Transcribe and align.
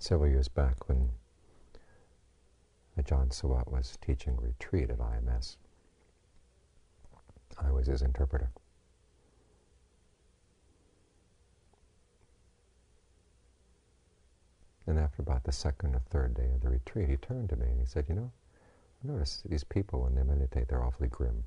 several 0.00 0.30
years 0.30 0.48
back 0.48 0.88
when 0.88 1.10
Ajaan 2.98 3.28
Suwat 3.28 3.70
was 3.70 3.98
teaching 4.00 4.36
retreat 4.40 4.90
at 4.90 4.98
IMS. 4.98 5.56
I 7.58 7.70
was 7.70 7.86
his 7.86 8.02
interpreter. 8.02 8.50
And 14.86 14.98
after 14.98 15.22
about 15.22 15.44
the 15.44 15.52
second 15.52 15.94
or 15.94 16.00
third 16.10 16.34
day 16.34 16.50
of 16.54 16.62
the 16.62 16.70
retreat, 16.70 17.08
he 17.08 17.16
turned 17.16 17.50
to 17.50 17.56
me 17.56 17.66
and 17.66 17.78
he 17.78 17.86
said, 17.86 18.06
you 18.08 18.14
know, 18.14 18.32
I 19.04 19.12
notice 19.12 19.42
these 19.48 19.64
people, 19.64 20.02
when 20.02 20.14
they 20.14 20.22
meditate, 20.22 20.68
they're 20.68 20.82
awfully 20.82 21.08
grim. 21.08 21.44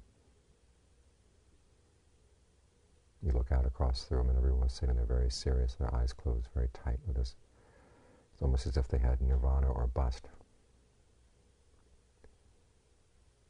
You 3.22 3.32
look 3.32 3.52
out 3.52 3.66
across 3.66 4.04
the 4.04 4.16
room 4.16 4.30
and 4.30 4.38
everyone's 4.38 4.74
sitting 4.74 4.96
there 4.96 5.06
very 5.06 5.30
serious, 5.30 5.74
their 5.74 5.94
eyes 5.94 6.14
closed 6.14 6.48
very 6.54 6.70
tight 6.74 7.00
with 7.08 7.18
this. 7.18 7.36
Almost 8.44 8.68
as 8.68 8.76
if 8.76 8.90
they 8.90 8.98
had 8.98 9.22
nirvana 9.22 9.72
or 9.72 9.88
bust 9.88 10.28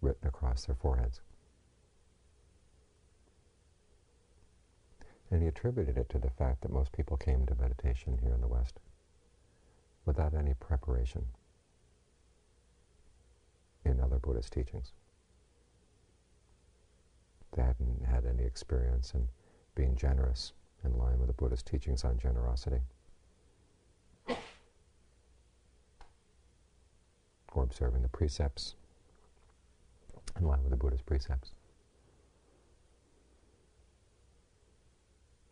written 0.02 0.28
across 0.28 0.66
their 0.66 0.76
foreheads. 0.76 1.20
And 5.32 5.42
he 5.42 5.48
attributed 5.48 5.98
it 5.98 6.10
to 6.10 6.20
the 6.20 6.30
fact 6.30 6.62
that 6.62 6.72
most 6.72 6.92
people 6.92 7.18
came 7.18 7.48
to 7.48 7.56
meditation 7.56 8.20
here 8.22 8.36
in 8.36 8.42
the 8.42 8.48
West 8.48 8.80
without 10.06 10.36
any 10.36 10.54
preparation 10.54 11.26
in 13.84 14.00
other 14.00 14.20
Buddhist 14.20 14.54
teachings. 14.54 14.92
They 17.54 17.64
hadn't 17.64 18.06
had 18.06 18.26
any 18.26 18.44
experience 18.44 19.16
in 19.16 19.28
being 19.74 19.96
generous 19.96 20.54
in 20.84 21.00
line 21.00 21.18
with 21.18 21.28
the 21.28 21.34
Buddhist 21.34 21.66
teachings 21.66 22.04
on 22.04 22.20
generosity. 22.20 22.82
Observing 27.64 28.02
the 28.02 28.10
precepts 28.10 28.76
in 30.40 30.46
line 30.46 30.62
with 30.62 30.72
the 30.72 30.78
Buddhist 30.78 31.06
precepts. 31.06 31.52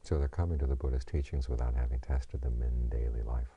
So 0.03 0.17
they're 0.17 0.27
coming 0.27 0.59
to 0.59 0.65
the 0.67 0.75
Buddhist 0.75 1.07
teachings 1.07 1.47
without 1.47 1.75
having 1.75 1.99
tested 1.99 2.41
them 2.41 2.61
in 2.61 2.89
daily 2.89 3.23
life. 3.23 3.47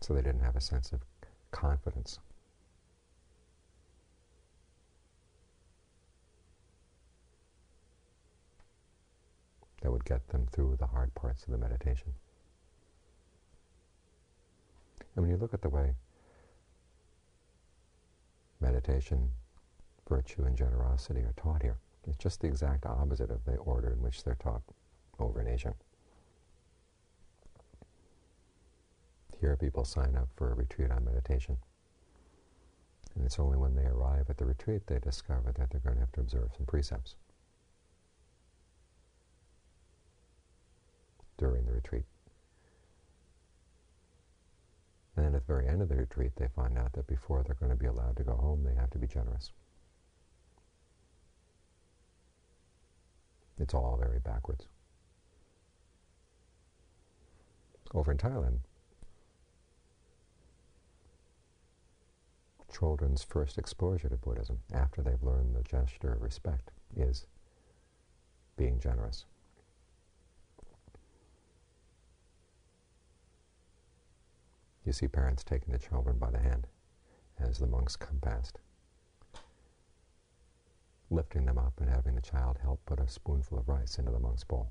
So 0.00 0.14
they 0.14 0.22
didn't 0.22 0.40
have 0.40 0.56
a 0.56 0.60
sense 0.60 0.90
of 0.92 1.00
confidence. 1.52 2.18
That 9.82 9.92
would 9.92 10.04
get 10.04 10.26
them 10.28 10.46
through 10.50 10.76
the 10.78 10.86
hard 10.86 11.14
parts 11.14 11.44
of 11.44 11.50
the 11.50 11.58
meditation. 11.58 12.14
And 15.14 15.22
when 15.22 15.30
you 15.30 15.36
look 15.36 15.54
at 15.54 15.62
the 15.62 15.68
way 15.68 15.94
meditation, 18.60 19.30
virtue, 20.08 20.44
and 20.44 20.56
generosity 20.56 21.20
are 21.20 21.34
taught 21.36 21.62
here, 21.62 21.76
it's 22.06 22.16
just 22.16 22.40
the 22.40 22.46
exact 22.46 22.86
opposite 22.86 23.30
of 23.30 23.44
the 23.44 23.56
order 23.56 23.92
in 23.92 24.02
which 24.02 24.24
they're 24.24 24.36
taught 24.36 24.62
over 25.18 25.40
in 25.40 25.48
Asia. 25.48 25.74
Here 29.40 29.56
people 29.56 29.84
sign 29.84 30.16
up 30.16 30.28
for 30.36 30.52
a 30.52 30.54
retreat 30.54 30.90
on 30.90 31.04
meditation. 31.04 31.56
And 33.14 33.24
it's 33.24 33.38
only 33.38 33.58
when 33.58 33.74
they 33.74 33.84
arrive 33.84 34.30
at 34.30 34.38
the 34.38 34.44
retreat 34.44 34.86
they 34.86 34.98
discover 34.98 35.52
that 35.52 35.70
they're 35.70 35.80
going 35.80 35.96
to 35.96 36.00
have 36.00 36.12
to 36.12 36.20
observe 36.20 36.50
some 36.56 36.64
precepts 36.64 37.16
during 41.36 41.66
the 41.66 41.72
retreat. 41.72 42.04
And 45.16 45.26
then 45.26 45.34
at 45.34 45.46
the 45.46 45.52
very 45.52 45.68
end 45.68 45.82
of 45.82 45.88
the 45.88 45.96
retreat, 45.96 46.32
they 46.36 46.48
find 46.56 46.78
out 46.78 46.94
that 46.94 47.06
before 47.06 47.42
they're 47.42 47.54
going 47.56 47.70
to 47.70 47.76
be 47.76 47.86
allowed 47.86 48.16
to 48.16 48.24
go 48.24 48.34
home, 48.34 48.64
they 48.64 48.74
have 48.74 48.90
to 48.90 48.98
be 48.98 49.06
generous. 49.06 49.52
It's 53.58 53.74
all 53.74 53.98
very 54.00 54.18
backwards. 54.18 54.66
Over 57.94 58.12
in 58.12 58.18
Thailand, 58.18 58.58
children's 62.72 63.22
first 63.22 63.58
exposure 63.58 64.08
to 64.08 64.16
Buddhism 64.16 64.58
after 64.72 65.02
they've 65.02 65.22
learned 65.22 65.54
the 65.54 65.62
gesture 65.62 66.14
of 66.14 66.22
respect 66.22 66.70
is 66.96 67.26
being 68.56 68.80
generous. 68.80 69.26
You 74.84 74.92
see 74.92 75.06
parents 75.06 75.44
taking 75.44 75.72
the 75.72 75.78
children 75.78 76.18
by 76.18 76.30
the 76.30 76.38
hand 76.38 76.66
as 77.38 77.58
the 77.58 77.66
monks 77.66 77.96
come 77.96 78.18
past, 78.20 78.58
lifting 81.10 81.46
them 81.46 81.58
up 81.58 81.74
and 81.80 81.88
having 81.88 82.14
the 82.14 82.20
child 82.20 82.58
help 82.62 82.84
put 82.86 83.00
a 83.00 83.08
spoonful 83.08 83.58
of 83.58 83.68
rice 83.68 83.98
into 83.98 84.10
the 84.10 84.18
monk's 84.18 84.44
bowl. 84.44 84.70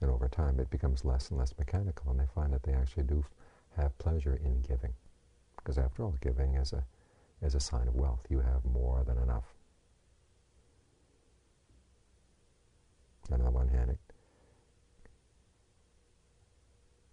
And 0.00 0.10
over 0.10 0.28
time 0.28 0.58
it 0.58 0.70
becomes 0.70 1.04
less 1.04 1.30
and 1.30 1.38
less 1.38 1.54
mechanical 1.58 2.10
and 2.10 2.18
they 2.18 2.26
find 2.34 2.52
that 2.52 2.64
they 2.64 2.72
actually 2.72 3.04
do 3.04 3.24
have 3.76 3.96
pleasure 3.98 4.40
in 4.42 4.60
giving. 4.62 4.92
Because 5.56 5.78
after 5.78 6.02
all, 6.02 6.16
giving 6.20 6.54
is 6.56 6.72
a, 6.72 6.84
is 7.40 7.54
a 7.54 7.60
sign 7.60 7.86
of 7.86 7.94
wealth. 7.94 8.26
You 8.28 8.40
have 8.40 8.64
more 8.64 9.04
than 9.06 9.18
enough. 9.18 9.54
And 13.30 13.40
on 13.40 13.44
the 13.44 13.50
one 13.50 13.68
hand, 13.68 13.90
it 13.90 13.98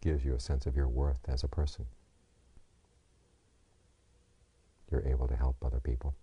gives 0.01 0.23
you 0.23 0.35
a 0.35 0.39
sense 0.39 0.65
of 0.65 0.75
your 0.75 0.87
worth 0.87 1.19
as 1.27 1.43
a 1.43 1.47
person. 1.47 1.85
You're 4.91 5.07
able 5.07 5.27
to 5.27 5.35
help 5.35 5.57
other 5.63 5.79
people. 5.79 6.15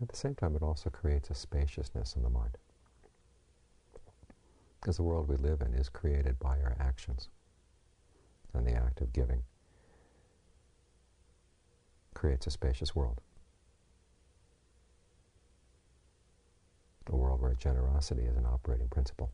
At 0.00 0.08
the 0.08 0.16
same 0.16 0.34
time, 0.34 0.56
it 0.56 0.62
also 0.62 0.88
creates 0.88 1.28
a 1.28 1.34
spaciousness 1.34 2.16
in 2.16 2.22
the 2.22 2.30
mind. 2.30 2.56
Because 4.80 4.96
the 4.96 5.02
world 5.02 5.28
we 5.28 5.36
live 5.36 5.60
in 5.60 5.74
is 5.74 5.90
created 5.90 6.38
by 6.38 6.58
our 6.60 6.74
actions. 6.80 7.28
And 8.54 8.66
the 8.66 8.72
act 8.72 9.02
of 9.02 9.12
giving 9.12 9.42
creates 12.14 12.46
a 12.46 12.50
spacious 12.50 12.96
world. 12.96 13.20
A 17.10 17.16
world 17.16 17.40
where 17.40 17.54
generosity 17.54 18.22
is 18.22 18.36
an 18.36 18.46
operating 18.46 18.88
principle, 18.88 19.30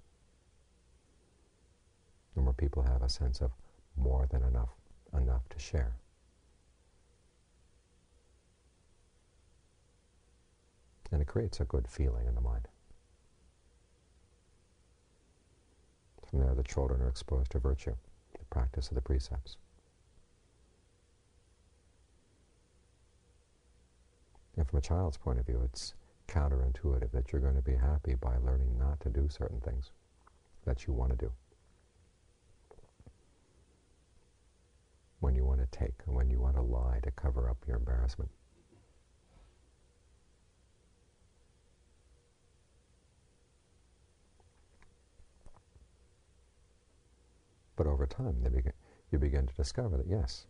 and 2.34 2.44
where 2.44 2.54
people 2.54 2.82
have 2.82 3.02
a 3.02 3.08
sense 3.08 3.40
of 3.40 3.50
more 3.96 4.26
than 4.30 4.42
enough, 4.42 4.70
enough 5.14 5.48
to 5.50 5.58
share. 5.58 5.94
And 11.12 11.22
it 11.22 11.28
creates 11.28 11.60
a 11.60 11.64
good 11.64 11.86
feeling 11.86 12.26
in 12.26 12.34
the 12.34 12.40
mind. 12.40 12.66
From 16.28 16.40
there, 16.40 16.54
the 16.54 16.64
children 16.64 17.00
are 17.00 17.08
exposed 17.08 17.52
to 17.52 17.58
virtue, 17.58 17.94
the 18.32 18.44
practice 18.50 18.88
of 18.88 18.96
the 18.96 19.00
precepts. 19.00 19.56
And 24.56 24.66
from 24.66 24.78
a 24.78 24.82
child's 24.82 25.16
point 25.16 25.38
of 25.38 25.46
view, 25.46 25.60
it's 25.64 25.94
counterintuitive 26.28 27.10
that 27.12 27.32
you're 27.32 27.40
going 27.40 27.56
to 27.56 27.62
be 27.62 27.74
happy 27.74 28.14
by 28.14 28.36
learning 28.38 28.78
not 28.78 29.00
to 29.00 29.08
do 29.08 29.28
certain 29.28 29.60
things 29.60 29.90
that 30.64 30.86
you 30.86 30.92
want 30.92 31.10
to 31.10 31.16
do. 31.16 31.32
When 35.20 35.34
you 35.34 35.44
want 35.44 35.60
to 35.60 35.78
take, 35.78 35.94
and 36.06 36.14
when 36.14 36.28
you 36.28 36.40
want 36.40 36.56
to 36.56 36.62
lie 36.62 37.00
to 37.02 37.10
cover 37.12 37.48
up 37.48 37.56
your 37.66 37.76
embarrassment. 37.76 38.30
But 47.76 47.86
over 47.86 48.06
time, 48.06 48.36
begin, 48.42 48.72
you 49.10 49.18
begin 49.18 49.46
to 49.46 49.54
discover 49.54 49.98
that, 49.98 50.06
yes, 50.08 50.46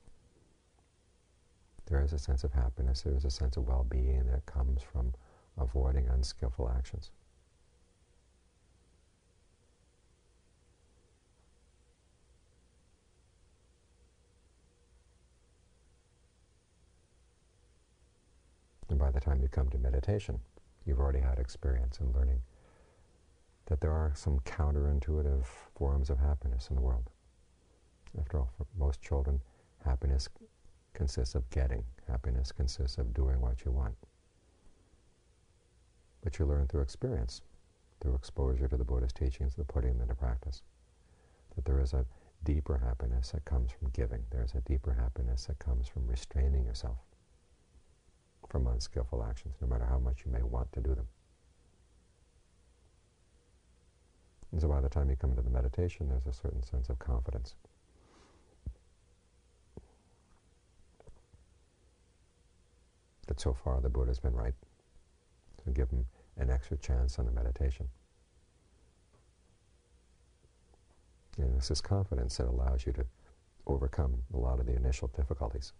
there 1.87 2.03
is 2.03 2.13
a 2.13 2.19
sense 2.19 2.45
of 2.45 2.53
happiness, 2.53 3.03
there 3.03 3.17
is 3.17 3.25
a 3.25 3.31
sense 3.31 3.57
of 3.57 3.67
well-being 3.67 4.27
that 4.31 4.47
comes 4.47 4.83
from 4.83 5.13
avoiding 5.59 6.09
unskillful 6.09 6.71
actions. 6.77 7.11
And 18.89 18.99
by 18.99 19.11
the 19.11 19.21
time 19.21 19.43
you 19.43 19.49
come 19.49 19.69
to 19.71 19.79
meditation, 19.79 20.41
you've 20.85 21.01
already 21.01 21.21
had 21.21 21.39
experience 21.39 21.99
in 22.01 22.13
learning 22.13 22.41
that 23.67 23.81
there 23.81 23.93
are 23.93 24.13
some 24.15 24.39
counterintuitive 24.41 25.45
forms 25.75 26.09
of 26.09 26.19
happiness 26.19 26.69
in 26.71 26.77
the 26.77 26.83
world. 26.83 27.11
After 28.19 28.39
all, 28.39 28.51
for 28.57 28.67
most 28.79 29.03
children, 29.03 29.41
happiness 29.85 30.29
consists 30.95 31.35
of 31.35 31.49
getting. 31.51 31.85
Happiness 32.09 32.53
consists 32.53 32.97
of 32.97 33.13
doing 33.13 33.41
what 33.41 33.65
you 33.65 33.73
want. 33.73 33.95
But 36.27 36.41
you 36.41 36.45
learn 36.45 36.67
through 36.67 36.81
experience, 36.81 37.41
through 38.01 38.17
exposure 38.17 38.67
to 38.67 38.77
the 38.77 38.83
Buddha's 38.83 39.13
teachings, 39.13 39.55
the 39.55 39.63
putting 39.63 39.93
them 39.93 40.03
into 40.03 40.17
practice. 40.17 40.63
That 41.55 41.65
there 41.65 41.81
is 41.81 41.93
a 41.93 42.05
deeper 42.43 42.79
happiness 42.79 43.31
that 43.31 43.45
comes 43.45 43.71
from 43.71 43.91
giving. 43.91 44.25
There's 44.33 44.53
a 44.57 44.61
deeper 44.63 44.93
happiness 44.93 45.45
that 45.45 45.61
comes 45.61 45.87
from 45.87 46.05
restraining 46.09 46.65
yourself 46.65 46.97
from 48.49 48.67
unskillful 48.67 49.23
actions, 49.23 49.55
no 49.61 49.69
matter 49.69 49.85
how 49.85 50.01
much 50.01 50.25
you 50.27 50.33
may 50.33 50.43
want 50.43 50.73
to 50.73 50.81
do 50.81 50.97
them. 50.97 51.07
And 54.51 54.61
so 54.61 54.67
by 54.67 54.81
the 54.81 54.89
time 54.89 55.09
you 55.09 55.15
come 55.15 55.31
into 55.31 55.43
the 55.43 55.51
meditation, 55.51 56.09
there's 56.09 56.27
a 56.27 56.33
certain 56.33 56.65
sense 56.65 56.89
of 56.89 56.99
confidence. 56.99 57.55
That 63.29 63.39
so 63.39 63.53
far 63.55 63.81
the 63.81 63.89
Buddha's 63.89 64.19
been 64.19 64.35
right. 64.35 64.55
So 65.65 65.71
give 65.71 65.91
him 65.91 66.05
an 66.39 66.51
extra 66.51 66.77
chance 66.77 67.19
on 67.19 67.27
the 67.27 67.33
meditation. 67.33 67.89
And 71.39 71.61
this 71.61 71.81
confidence 71.81 72.37
that 72.39 72.47
allows 72.47 72.87
you 72.87 72.93
to 72.93 73.05
overcome 73.67 74.23
a 74.33 74.37
lot 74.37 74.61
of 74.61 74.67
the 74.67 74.75
initial 74.75 75.09
difficulties. 75.09 75.73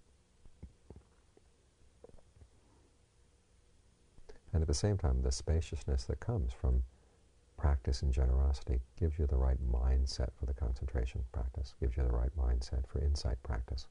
And 4.53 4.63
at 4.63 4.69
the 4.69 4.75
same 4.75 4.97
time, 4.97 5.23
the 5.23 5.33
spaciousness 5.33 6.05
that 6.05 6.21
comes 6.21 6.53
from 6.53 6.83
practice 7.57 8.03
and 8.03 8.13
generosity 8.13 8.81
gives 8.99 9.19
you 9.19 9.27
the 9.27 9.37
right 9.37 9.59
mindset 9.71 10.29
for 10.39 10.47
the 10.47 10.55
concentration 10.55 11.23
practice, 11.33 11.75
gives 11.81 11.97
you 11.97 12.03
the 12.03 12.11
right 12.11 12.31
mindset 12.39 12.87
for 12.87 13.01
insight 13.01 13.43
practice. 13.43 13.87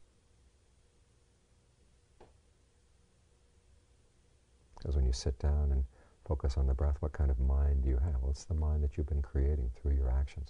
Because 4.78 4.96
when 4.96 5.06
you 5.06 5.14
sit 5.14 5.38
down 5.40 5.72
and 5.72 5.84
focus 6.28 6.58
on 6.58 6.68
the 6.68 6.74
breath, 6.74 6.98
what 7.00 7.14
kind 7.14 7.30
of 7.30 7.40
mind 7.40 7.84
do 7.84 7.90
you 7.90 7.98
have? 7.98 8.22
Well, 8.22 8.32
it's 8.32 8.46
the 8.46 8.54
mind 8.54 8.84
that 8.84 8.98
you've 8.98 9.08
been 9.08 9.22
creating 9.22 9.72
through 9.76 9.94
your 9.96 10.10
actions. 10.10 10.50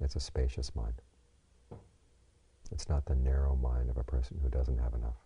It's 0.00 0.16
a 0.16 0.20
spacious 0.20 0.74
mind. 0.74 0.94
It's 2.72 2.88
not 2.88 3.06
the 3.06 3.14
narrow 3.14 3.54
mind 3.54 3.90
of 3.90 3.96
a 3.96 4.04
person 4.04 4.40
who 4.42 4.48
doesn't 4.48 4.78
have 4.78 4.94
enough. 4.94 5.16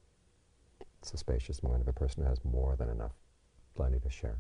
It's 1.00 1.10
the 1.10 1.18
spacious 1.18 1.62
mind 1.62 1.80
of 1.80 1.88
a 1.88 1.92
person 1.92 2.22
who 2.22 2.28
has 2.28 2.44
more 2.44 2.76
than 2.76 2.90
enough, 2.90 3.12
plenty 3.74 3.98
to 4.00 4.10
share. 4.10 4.38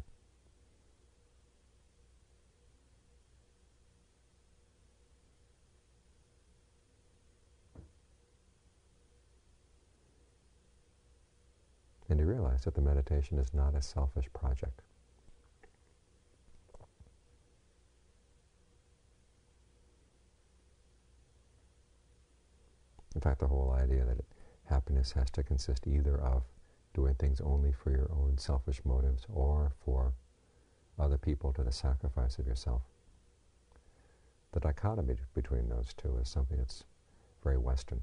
And 12.08 12.18
you 12.18 12.26
realize 12.26 12.64
that 12.64 12.74
the 12.74 12.80
meditation 12.80 13.38
is 13.38 13.52
not 13.52 13.74
a 13.74 13.82
selfish 13.82 14.26
project. 14.32 14.80
In 23.14 23.20
fact, 23.20 23.40
the 23.40 23.48
whole 23.48 23.72
idea 23.72 24.04
that 24.04 24.24
happiness 24.66 25.12
has 25.12 25.30
to 25.32 25.42
consist 25.42 25.86
either 25.86 26.20
of 26.20 26.44
doing 26.94 27.14
things 27.14 27.40
only 27.40 27.72
for 27.72 27.90
your 27.90 28.10
own 28.12 28.38
selfish 28.38 28.80
motives 28.84 29.26
or 29.28 29.72
for 29.84 30.12
other 30.98 31.18
people 31.18 31.52
to 31.52 31.62
the 31.62 31.72
sacrifice 31.72 32.38
of 32.38 32.46
yourself. 32.46 32.82
The 34.52 34.60
dichotomy 34.60 35.16
between 35.34 35.68
those 35.68 35.92
two 35.94 36.16
is 36.22 36.28
something 36.28 36.58
that's 36.58 36.84
very 37.42 37.58
Western 37.58 38.00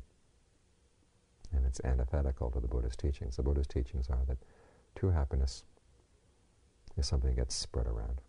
and 1.55 1.65
it's 1.65 1.81
antithetical 1.83 2.51
to 2.51 2.59
the 2.59 2.67
Buddhist 2.67 2.99
teachings. 2.99 3.37
The 3.37 3.43
Buddhist 3.43 3.69
teachings 3.69 4.09
are 4.09 4.23
that 4.27 4.37
true 4.95 5.11
happiness 5.11 5.63
is 6.97 7.07
something 7.07 7.29
that 7.29 7.35
gets 7.35 7.55
spread 7.55 7.87
around. 7.87 8.21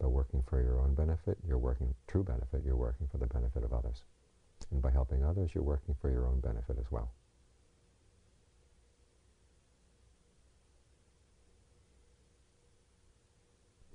By 0.00 0.06
working 0.06 0.42
for 0.42 0.60
your 0.60 0.80
own 0.80 0.94
benefit, 0.94 1.38
you're 1.46 1.58
working 1.58 1.94
true 2.06 2.24
benefit, 2.24 2.62
you're 2.64 2.76
working 2.76 3.06
for 3.06 3.18
the 3.18 3.26
benefit 3.26 3.64
of 3.64 3.72
others. 3.72 4.02
And 4.70 4.82
by 4.82 4.90
helping 4.90 5.24
others, 5.24 5.50
you're 5.54 5.64
working 5.64 5.94
for 6.00 6.10
your 6.10 6.26
own 6.26 6.40
benefit 6.40 6.78
as 6.78 6.90
well. 6.90 7.12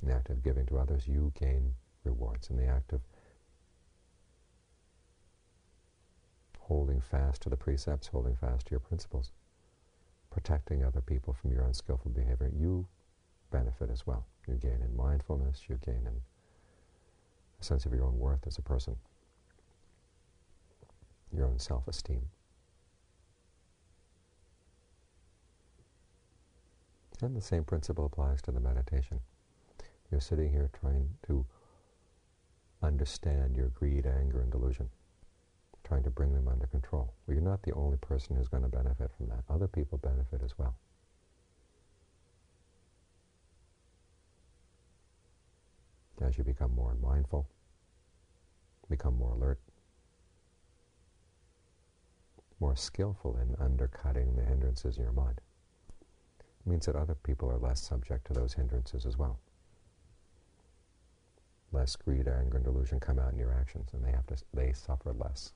In 0.01 0.07
the 0.07 0.15
act 0.15 0.29
of 0.29 0.43
giving 0.43 0.65
to 0.67 0.77
others, 0.77 1.07
you 1.07 1.33
gain 1.37 1.73
rewards. 2.03 2.49
In 2.49 2.55
the 2.55 2.65
act 2.65 2.93
of 2.93 3.01
holding 6.69 7.01
fast 7.01 7.41
to 7.41 7.49
the 7.49 7.57
precepts, 7.57 8.07
holding 8.07 8.35
fast 8.35 8.67
to 8.67 8.71
your 8.71 8.79
principles, 8.79 9.31
protecting 10.29 10.83
other 10.83 11.01
people 11.01 11.33
from 11.33 11.51
your 11.51 11.63
unskillful 11.63 12.11
behavior, 12.11 12.51
you 12.55 12.87
benefit 13.51 13.89
as 13.89 14.05
well. 14.05 14.27
You 14.47 14.53
gain 14.53 14.79
in 14.85 14.95
mindfulness, 14.95 15.63
you 15.67 15.79
gain 15.83 16.05
in 16.05 16.21
a 17.59 17.63
sense 17.63 17.87
of 17.87 17.93
your 17.93 18.05
own 18.05 18.19
worth 18.19 18.45
as 18.45 18.59
a 18.59 18.61
person, 18.61 18.95
your 21.35 21.47
own 21.47 21.57
self-esteem. 21.57 22.21
And 27.21 27.35
the 27.35 27.41
same 27.41 27.63
principle 27.63 28.05
applies 28.05 28.43
to 28.43 28.51
the 28.51 28.59
meditation. 28.59 29.19
You're 30.11 30.21
sitting 30.21 30.51
here 30.51 30.69
trying 30.79 31.09
to 31.25 31.45
understand 32.83 33.57
your 33.57 33.69
greed, 33.69 34.05
anger, 34.05 34.39
and 34.41 34.51
delusion 34.51 34.89
trying 35.89 36.03
to 36.03 36.11
bring 36.11 36.33
them 36.33 36.47
under 36.47 36.67
control. 36.67 37.11
Well, 37.25 37.33
you're 37.33 37.43
not 37.43 37.63
the 37.63 37.73
only 37.73 37.97
person 37.97 38.35
who's 38.35 38.47
going 38.47 38.61
to 38.61 38.69
benefit 38.69 39.09
from 39.17 39.27
that. 39.29 39.43
Other 39.49 39.67
people 39.67 39.97
benefit 39.97 40.41
as 40.45 40.57
well. 40.57 40.75
As 46.21 46.37
you 46.37 46.43
become 46.43 46.75
more 46.75 46.95
mindful, 47.01 47.47
become 48.87 49.17
more 49.17 49.33
alert, 49.33 49.59
more 52.59 52.75
skillful 52.75 53.37
in 53.37 53.55
undercutting 53.59 54.35
the 54.35 54.43
hindrances 54.43 54.97
in 54.97 55.03
your 55.03 55.13
mind. 55.13 55.41
It 56.39 56.69
means 56.69 56.85
that 56.85 56.95
other 56.95 57.15
people 57.15 57.49
are 57.49 57.57
less 57.57 57.81
subject 57.81 58.27
to 58.27 58.33
those 58.33 58.53
hindrances 58.53 59.07
as 59.07 59.17
well. 59.17 59.39
Less 61.71 61.95
greed, 61.95 62.27
anger, 62.27 62.57
and 62.57 62.65
delusion 62.65 62.99
come 62.99 63.17
out 63.17 63.31
in 63.31 63.39
your 63.39 63.53
actions, 63.53 63.89
and 63.93 64.03
they 64.03 64.11
have 64.11 64.27
to 64.27 64.35
they 64.53 64.73
suffer 64.73 65.13
less. 65.13 65.53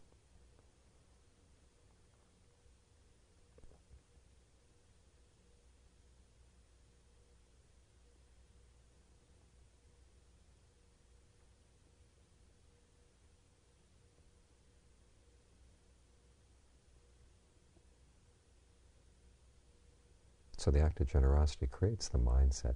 So 20.63 20.71
the 20.71 20.79
act 20.79 21.01
of 21.01 21.07
generosity 21.07 21.67
creates 21.67 22.07
the 22.07 22.17
mindset, 22.17 22.75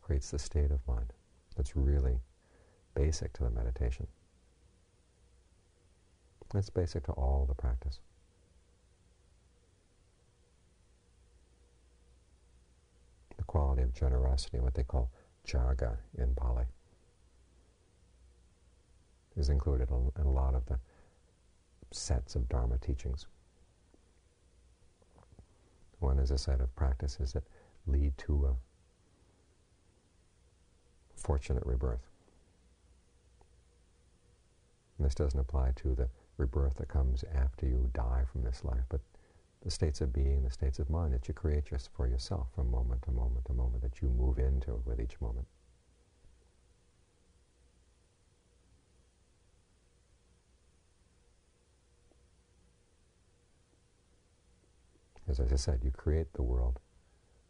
creates 0.00 0.30
the 0.30 0.38
state 0.38 0.70
of 0.70 0.78
mind 0.86 1.12
that's 1.56 1.74
really 1.74 2.20
basic 2.94 3.32
to 3.32 3.42
the 3.42 3.50
meditation. 3.50 4.06
It's 6.54 6.70
basic 6.70 7.02
to 7.06 7.12
all 7.14 7.44
the 7.44 7.56
practice. 7.56 7.98
The 13.36 13.42
quality 13.42 13.82
of 13.82 13.92
generosity, 13.92 14.60
what 14.60 14.74
they 14.74 14.84
call 14.84 15.10
caga 15.44 15.96
in 16.18 16.36
Pali, 16.36 16.66
is 19.36 19.48
included 19.48 19.88
in 19.90 20.24
a 20.24 20.30
lot 20.30 20.54
of 20.54 20.64
the 20.66 20.78
sets 21.90 22.36
of 22.36 22.48
Dharma 22.48 22.78
teachings. 22.78 23.26
One 26.00 26.18
is 26.18 26.30
a 26.30 26.38
set 26.38 26.60
of 26.60 26.74
practices 26.76 27.32
that 27.32 27.44
lead 27.86 28.16
to 28.18 28.46
a 28.46 28.56
fortunate 31.16 31.64
rebirth. 31.66 32.06
And 34.96 35.06
this 35.06 35.14
doesn't 35.14 35.38
apply 35.38 35.72
to 35.76 35.94
the 35.94 36.08
rebirth 36.36 36.76
that 36.76 36.88
comes 36.88 37.24
after 37.34 37.66
you 37.66 37.90
die 37.94 38.24
from 38.30 38.42
this 38.42 38.64
life, 38.64 38.84
but 38.88 39.00
the 39.62 39.70
states 39.70 40.00
of 40.00 40.12
being, 40.12 40.42
the 40.42 40.50
states 40.50 40.78
of 40.78 40.88
mind 40.88 41.12
that 41.12 41.26
you 41.26 41.34
create 41.34 41.64
just 41.64 41.90
for 41.96 42.06
yourself 42.06 42.46
from 42.54 42.70
moment 42.70 43.02
to 43.02 43.10
moment 43.10 43.44
to 43.46 43.52
moment 43.52 43.82
that 43.82 44.00
you 44.00 44.08
move 44.08 44.38
into 44.38 44.80
with 44.84 45.00
each 45.00 45.20
moment. 45.20 45.46
As 55.28 55.40
I 55.40 55.56
said, 55.56 55.84
you 55.84 55.90
create 55.90 56.32
the 56.32 56.42
world 56.42 56.80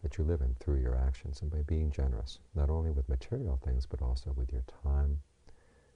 that 0.02 0.18
you 0.18 0.24
live 0.24 0.40
in 0.40 0.54
through 0.58 0.80
your 0.80 0.96
actions 0.96 1.42
and 1.42 1.50
by 1.50 1.62
being 1.62 1.90
generous, 1.90 2.38
not 2.54 2.70
only 2.70 2.90
with 2.90 3.08
material 3.08 3.58
things, 3.64 3.86
but 3.86 4.02
also 4.02 4.32
with 4.36 4.52
your 4.52 4.64
time, 4.82 5.20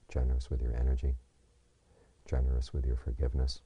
generous 0.08 0.50
with 0.50 0.60
your 0.60 0.76
energy, 0.76 1.14
generous 2.26 2.72
with 2.72 2.86
your 2.86 2.96
forgiveness, 2.96 3.60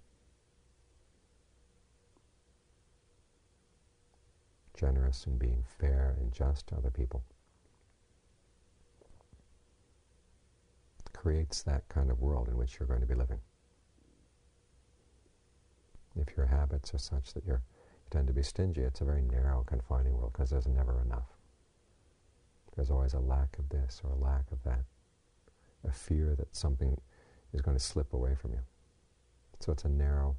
generous 4.75 5.27
in 5.27 5.39
being 5.39 5.65
fair 5.79 6.17
and 6.21 6.33
just 6.33 6.67
to 6.69 6.77
other 6.77 6.91
people 6.91 7.23
creates 11.27 11.63
that 11.63 11.89
kind 11.89 12.11
of 12.11 12.21
world 12.21 12.47
in 12.47 12.57
which 12.57 12.79
you're 12.79 12.87
going 12.87 13.01
to 13.01 13.07
be 13.07 13.15
living. 13.15 13.41
If 16.15 16.37
your 16.37 16.47
habits 16.47 16.95
are 16.95 16.99
such 16.99 17.35
that 17.35 17.45
you're, 17.45 17.63
you 17.75 17.76
tend 18.11 18.27
to 18.29 18.33
be 18.33 18.43
stingy, 18.43 18.83
it's 18.83 19.01
a 19.01 19.05
very 19.05 19.23
narrow, 19.23 19.65
confining 19.67 20.15
world 20.17 20.33
because 20.33 20.51
there's 20.51 20.67
never 20.67 21.03
enough. 21.03 21.29
There's 22.75 22.91
always 22.91 23.15
a 23.15 23.21
lack 23.21 23.59
of 23.59 23.69
this 23.71 24.01
or 24.05 24.11
a 24.11 24.17
lack 24.17 24.53
of 24.53 24.63
that, 24.65 24.85
a 25.87 25.93
fear 25.93 26.35
that 26.37 26.55
something 26.55 27.01
is 27.53 27.63
going 27.63 27.77
to 27.77 27.83
slip 27.83 28.13
away 28.13 28.35
from 28.35 28.53
you. 28.53 28.61
So 29.61 29.73
it's 29.73 29.85
a 29.85 29.89
narrow, 29.89 30.37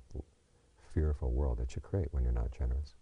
fearful 0.93 1.31
world 1.31 1.57
that 1.57 1.75
you 1.75 1.81
create 1.81 2.09
when 2.12 2.24
you're 2.24 2.31
not 2.31 2.51
generous, 2.57 2.93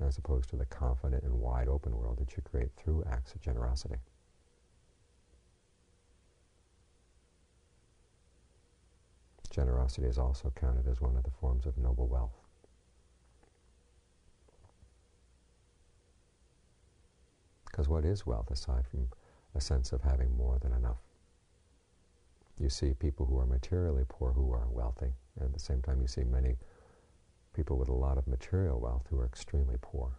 as 0.00 0.16
opposed 0.16 0.48
to 0.50 0.56
the 0.56 0.66
confident 0.66 1.24
and 1.24 1.40
wide 1.40 1.68
open 1.68 1.96
world 1.96 2.18
that 2.18 2.36
you 2.36 2.42
create 2.42 2.70
through 2.76 3.04
acts 3.10 3.34
of 3.34 3.40
generosity. 3.40 3.96
Generosity 9.50 10.06
is 10.06 10.18
also 10.18 10.52
counted 10.54 10.86
as 10.86 11.00
one 11.00 11.16
of 11.16 11.24
the 11.24 11.30
forms 11.30 11.66
of 11.66 11.78
noble 11.78 12.06
wealth. 12.06 12.45
Because 17.76 17.90
what 17.90 18.06
is 18.06 18.24
wealth 18.24 18.50
aside 18.50 18.86
from 18.90 19.06
a 19.54 19.60
sense 19.60 19.92
of 19.92 20.00
having 20.00 20.34
more 20.34 20.58
than 20.58 20.72
enough? 20.72 20.96
You 22.58 22.70
see 22.70 22.94
people 22.94 23.26
who 23.26 23.38
are 23.38 23.44
materially 23.44 24.04
poor 24.08 24.32
who 24.32 24.50
are 24.50 24.66
wealthy, 24.70 25.12
and 25.38 25.44
at 25.44 25.52
the 25.52 25.60
same 25.60 25.82
time 25.82 26.00
you 26.00 26.06
see 26.06 26.24
many 26.24 26.56
people 27.52 27.76
with 27.76 27.90
a 27.90 27.94
lot 27.94 28.16
of 28.16 28.26
material 28.26 28.80
wealth 28.80 29.06
who 29.10 29.20
are 29.20 29.26
extremely 29.26 29.76
poor. 29.82 30.10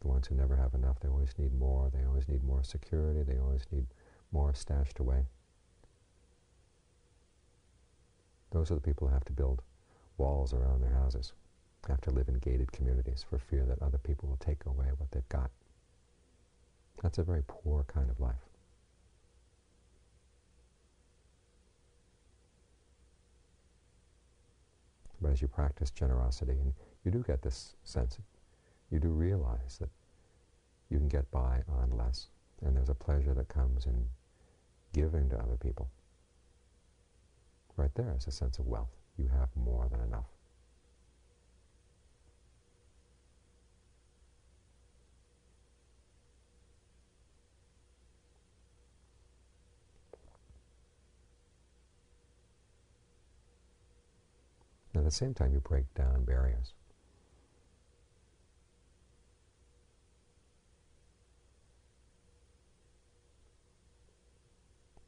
The 0.00 0.08
ones 0.08 0.26
who 0.26 0.34
never 0.34 0.56
have 0.56 0.74
enough, 0.74 1.00
they 1.00 1.08
always 1.08 1.32
need 1.38 1.54
more, 1.54 1.90
they 1.90 2.04
always 2.04 2.28
need 2.28 2.44
more 2.44 2.62
security, 2.62 3.22
they 3.22 3.38
always 3.38 3.64
need 3.72 3.86
more 4.32 4.52
stashed 4.52 4.98
away. 4.98 5.24
Those 8.50 8.70
are 8.70 8.74
the 8.74 8.82
people 8.82 9.08
who 9.08 9.14
have 9.14 9.24
to 9.24 9.32
build 9.32 9.62
walls 10.18 10.52
around 10.52 10.82
their 10.82 10.92
houses, 10.92 11.32
have 11.88 12.00
to 12.02 12.10
live 12.10 12.28
in 12.28 12.34
gated 12.38 12.72
communities 12.72 13.24
for 13.28 13.38
fear 13.38 13.64
that 13.66 13.82
other 13.82 13.98
people 13.98 14.28
will 14.28 14.36
take 14.36 14.64
away 14.66 14.86
what 14.96 15.10
they've 15.10 15.28
got. 15.28 15.50
That's 17.02 17.18
a 17.18 17.22
very 17.22 17.42
poor 17.46 17.84
kind 17.84 18.10
of 18.10 18.18
life. 18.20 18.34
But 25.20 25.32
as 25.32 25.40
you 25.40 25.48
practice 25.48 25.90
generosity, 25.90 26.52
and 26.52 26.72
you 27.04 27.10
do 27.10 27.22
get 27.22 27.42
this 27.42 27.74
sense, 27.84 28.18
you 28.90 28.98
do 28.98 29.08
realize 29.08 29.78
that 29.80 29.88
you 30.90 30.98
can 30.98 31.08
get 31.08 31.30
by 31.30 31.62
on 31.68 31.96
less, 31.96 32.28
and 32.64 32.76
there's 32.76 32.90
a 32.90 32.94
pleasure 32.94 33.34
that 33.34 33.48
comes 33.48 33.86
in 33.86 34.06
giving 34.92 35.28
to 35.30 35.38
other 35.38 35.56
people. 35.56 35.88
Right 37.76 37.94
there 37.94 38.14
is 38.16 38.26
a 38.26 38.30
sense 38.30 38.58
of 38.58 38.66
wealth. 38.66 38.94
You 39.18 39.28
have 39.28 39.48
more 39.56 39.88
than 39.90 40.00
enough. 40.00 40.35
The 55.06 55.12
same 55.12 55.32
time, 55.32 55.52
you 55.52 55.60
break 55.60 55.84
down 55.94 56.24
barriers. 56.24 56.74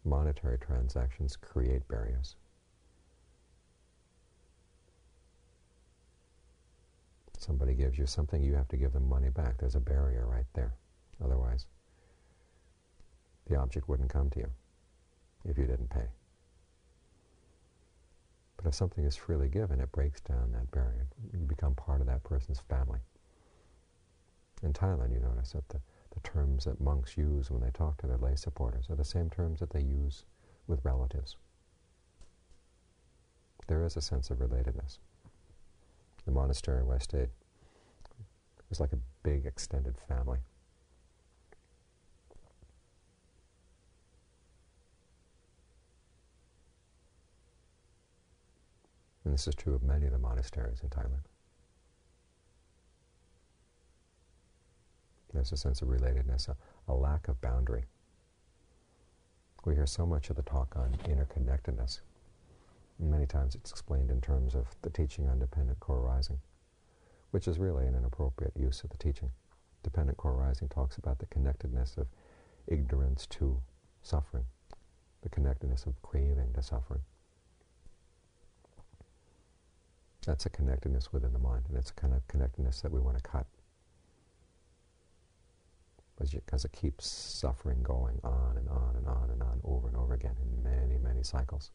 Monetary 0.05 0.57
transactions 0.59 1.37
create 1.37 1.87
barriers. 1.89 2.37
Somebody 7.37 7.75
gives 7.75 7.99
you 7.99 8.07
something, 8.07 8.41
you 8.41 8.55
have 8.55 8.69
to 8.69 8.77
give 8.77 8.93
them 8.93 9.09
money 9.09 9.31
back. 9.31 9.59
There's 9.59 9.75
a 9.75 9.81
barrier 9.81 10.27
right 10.29 10.47
there. 10.55 10.75
Otherwise, 11.25 11.67
the 13.49 13.57
object 13.57 13.89
wouldn't 13.89 14.11
come 14.11 14.31
to 14.31 14.39
you 14.39 14.51
if 15.45 15.59
you 15.59 15.67
didn't 15.67 15.91
pay. 15.91 16.07
But 18.59 18.67
if 18.67 18.75
something 18.75 19.05
is 19.05 19.17
freely 19.17 19.49
given, 19.49 19.81
it 19.81 19.91
breaks 19.93 20.21
down 20.21 20.53
that 20.53 20.71
barrier. 20.71 21.07
You 21.33 21.39
become 21.47 21.75
part 21.75 22.03
of 22.03 22.07
that 22.09 22.25
person's 22.25 22.61
family. 22.69 22.99
In 24.63 24.75
Thailand, 24.75 25.15
you 25.15 25.21
notice 25.21 25.53
that 25.53 25.67
the, 25.71 25.81
the 26.13 26.21
terms 26.21 26.65
that 26.65 26.81
monks 26.81 27.17
use 27.17 27.51
when 27.51 27.63
they 27.63 27.71
talk 27.71 27.97
to 27.99 28.07
their 28.07 28.19
lay 28.19 28.35
supporters 28.35 28.91
are 28.91 28.97
the 28.97 29.05
same 29.05 29.31
terms 29.31 29.61
that 29.61 29.71
they 29.71 29.81
use 29.81 30.25
with 30.67 30.85
relatives. 30.85 31.37
There 33.69 33.85
is 33.87 33.97
a 33.97 34.03
sense 34.03 34.31
of 34.31 34.39
relatedness 34.39 34.99
the 36.29 36.35
monastery 36.35 36.83
where 36.83 36.97
I 36.97 36.99
stayed. 36.99 37.31
Was 38.69 38.81
like 38.81 38.93
a 38.93 38.99
big 39.23 39.47
extended 39.47 39.95
family. 40.09 40.41
And 49.29 49.35
this 49.35 49.47
is 49.47 49.55
true 49.55 49.75
of 49.75 49.83
many 49.83 50.07
of 50.07 50.13
the 50.13 50.19
monasteries 50.19 50.81
in 50.83 50.89
Thailand. 50.89 51.21
There's 55.35 55.53
a 55.53 55.57
sense 55.59 55.83
of 55.83 55.89
relatedness, 55.89 56.49
a, 56.49 56.57
a 56.91 56.95
lack 56.95 57.29
of 57.29 57.39
boundary. 57.43 57.85
We 59.67 59.75
hear 59.75 59.85
so 59.85 60.07
much 60.07 60.31
of 60.31 60.37
the 60.37 60.43
talk 60.43 60.75
on 60.77 60.97
interconnectedness 61.05 62.01
Many 62.99 63.27
times 63.27 63.55
it's 63.55 63.71
explained 63.71 64.11
in 64.11 64.23
terms 64.23 64.55
of 64.55 64.67
the 64.81 64.89
teaching 64.89 65.29
on 65.29 65.39
dependent 65.39 65.79
co-arising, 65.79 66.41
which 67.33 67.47
is 67.47 67.59
really 67.59 67.87
an 67.87 67.95
inappropriate 67.95 68.57
use 68.57 68.83
of 68.83 68.89
the 68.89 68.97
teaching. 68.97 69.31
Dependent 69.83 70.17
co-arising 70.17 70.71
talks 70.71 70.97
about 70.97 71.19
the 71.19 71.27
connectedness 71.27 71.99
of 71.99 72.09
ignorance 72.67 73.27
to 73.27 73.61
suffering, 74.03 74.47
the 75.21 75.29
connectedness 75.29 75.85
of 75.85 76.01
craving 76.01 76.55
to 76.55 76.63
suffering. 76.63 77.03
That's 80.29 80.45
a 80.45 80.51
connectedness 80.51 81.11
within 81.11 81.33
the 81.33 81.39
mind, 81.39 81.65
and 81.69 81.79
it's 81.79 81.89
a 81.89 81.95
kind 81.95 82.13
of 82.13 82.29
connectedness 82.29 82.83
that 82.83 82.93
we 82.93 83.01
want 83.01 83.17
to 83.17 83.23
cut. 83.23 83.47
Because 86.19 86.67
it 86.67 86.73
keeps 86.73 87.07
suffering 87.07 87.83
going 87.83 88.21
on 88.23 88.59
and 88.59 88.69
on 88.69 88.97
and 88.99 89.09
on 89.09 89.31
and 89.31 89.43
on 89.43 89.59
over 89.65 89.89
and 89.89 89.97
over 89.97 90.13
again 90.13 90.35
in 90.43 90.63
many, 90.63 90.99
many 90.99 91.23
cycles. 91.23 91.71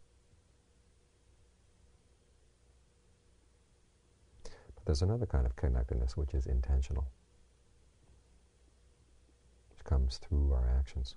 But 4.43 4.85
there's 4.85 5.01
another 5.01 5.25
kind 5.25 5.47
of 5.47 5.55
connectedness 5.55 6.15
which 6.15 6.35
is 6.35 6.45
intentional, 6.45 7.07
which 9.71 9.83
comes 9.83 10.17
through 10.17 10.53
our 10.53 10.69
actions. 10.77 11.15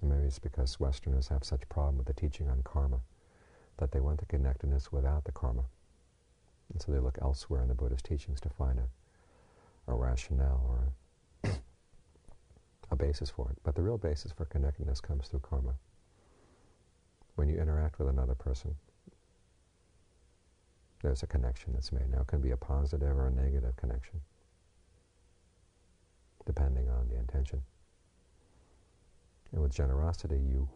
And 0.00 0.10
maybe 0.10 0.24
it's 0.24 0.38
because 0.38 0.80
Westerners 0.80 1.28
have 1.28 1.44
such 1.44 1.68
problem 1.68 1.98
with 1.98 2.06
the 2.06 2.14
teaching 2.14 2.48
on 2.48 2.62
karma 2.62 3.00
that 3.78 3.92
they 3.92 4.00
want 4.00 4.18
the 4.18 4.26
connectedness 4.26 4.92
without 4.92 5.24
the 5.24 5.32
karma. 5.32 5.64
And 6.72 6.80
so 6.80 6.92
they 6.92 6.98
look 6.98 7.18
elsewhere 7.22 7.62
in 7.62 7.68
the 7.68 7.74
Buddhist 7.74 8.04
teachings 8.04 8.40
to 8.40 8.48
find 8.48 8.78
a, 8.78 9.92
a 9.92 9.94
rationale 9.94 10.64
or 10.68 10.92
a, 11.44 11.50
a 12.90 12.96
basis 12.96 13.30
for 13.30 13.50
it. 13.50 13.58
But 13.62 13.74
the 13.74 13.82
real 13.82 13.98
basis 13.98 14.32
for 14.32 14.44
connectedness 14.46 15.00
comes 15.00 15.28
through 15.28 15.40
karma. 15.40 15.74
When 17.36 17.48
you 17.48 17.58
interact 17.58 17.98
with 17.98 18.08
another 18.08 18.34
person, 18.34 18.74
there's 21.02 21.22
a 21.22 21.26
connection 21.26 21.72
that's 21.72 21.92
made. 21.92 22.10
Now, 22.10 22.22
it 22.22 22.26
can 22.26 22.40
be 22.40 22.50
a 22.50 22.56
positive 22.56 23.16
or 23.16 23.28
a 23.28 23.30
negative 23.30 23.76
connection, 23.76 24.20
depending 26.46 26.88
on 26.88 27.08
the 27.08 27.16
intention. 27.16 27.62
And 29.52 29.62
with 29.62 29.72
generosity, 29.72 30.36
you 30.36 30.68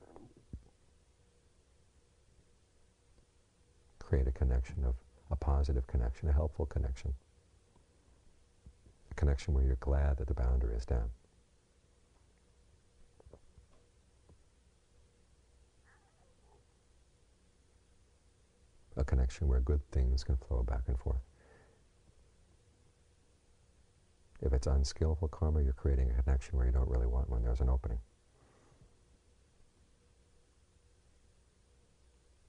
create 4.10 4.26
a 4.26 4.32
connection 4.32 4.84
of 4.84 4.96
a 5.30 5.36
positive 5.36 5.86
connection, 5.86 6.28
a 6.28 6.32
helpful 6.32 6.66
connection, 6.66 7.14
a 9.12 9.14
connection 9.14 9.54
where 9.54 9.62
you're 9.62 9.76
glad 9.76 10.16
that 10.16 10.26
the 10.26 10.34
boundary 10.34 10.74
is 10.74 10.84
down. 10.84 11.08
a 18.96 19.04
connection 19.04 19.48
where 19.48 19.60
good 19.60 19.80
things 19.92 20.22
can 20.24 20.36
flow 20.36 20.62
back 20.62 20.82
and 20.88 20.98
forth. 20.98 21.22
If 24.42 24.52
it's 24.52 24.66
unskillful 24.66 25.28
karma, 25.28 25.62
you're 25.62 25.72
creating 25.72 26.10
a 26.10 26.22
connection 26.22 26.58
where 26.58 26.66
you 26.66 26.72
don't 26.72 26.88
really 26.88 27.06
want 27.06 27.30
one. 27.30 27.42
There's 27.42 27.60
an 27.60 27.70
opening 27.70 28.00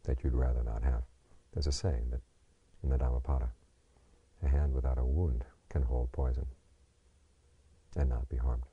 that 0.04 0.24
you'd 0.24 0.34
rather 0.34 0.64
not 0.64 0.84
have. 0.84 1.04
There's 1.54 1.68
a 1.68 1.72
saying 1.72 2.10
that 2.12 2.22
in 2.84 2.90
the 2.90 2.98
Dhammapada. 2.98 3.50
A 4.44 4.48
hand 4.48 4.74
without 4.74 4.98
a 4.98 5.06
wound 5.06 5.46
can 5.70 5.84
hold 5.84 6.12
poison 6.12 6.48
and 7.96 8.10
not 8.10 8.28
be 8.30 8.38
harmed. 8.38 8.64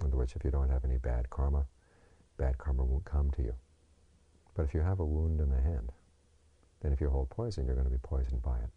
In 0.00 0.06
other 0.06 0.16
words, 0.16 0.34
if 0.36 0.44
you 0.44 0.50
don't 0.50 0.68
have 0.68 0.84
any 0.84 0.98
bad 0.98 1.30
karma, 1.30 1.64
bad 2.36 2.58
karma 2.58 2.84
won't 2.84 3.04
come 3.04 3.30
to 3.32 3.42
you. 3.42 3.54
But 4.54 4.64
if 4.64 4.74
you 4.74 4.80
have 4.80 5.00
a 5.00 5.04
wound 5.04 5.40
in 5.40 5.50
the 5.50 5.60
hand, 5.60 5.92
then 6.80 6.92
if 6.92 7.00
you 7.00 7.08
hold 7.08 7.30
poison, 7.30 7.66
you're 7.66 7.74
going 7.74 7.86
to 7.86 7.90
be 7.90 7.98
poisoned 8.02 8.42
by 8.42 8.58
it. 8.58 8.70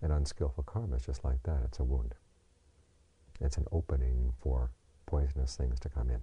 And 0.00 0.12
unskillful 0.12 0.64
karma 0.64 0.96
is 0.96 1.04
just 1.04 1.24
like 1.24 1.42
that. 1.42 1.60
It's 1.64 1.80
a 1.80 1.84
wound. 1.84 2.14
It's 3.40 3.58
an 3.58 3.66
opening 3.72 4.32
for 4.40 4.70
poisonous 5.06 5.56
things 5.56 5.78
to 5.80 5.88
come 5.88 6.10
in. 6.10 6.20